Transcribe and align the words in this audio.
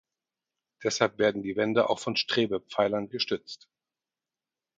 Deshalb 0.83 1.19
werden 1.19 1.43
die 1.43 1.55
Wände 1.55 1.87
auch 1.87 1.99
von 1.99 2.15
Strebepfeilern 2.15 3.07
gestützt. 3.09 3.69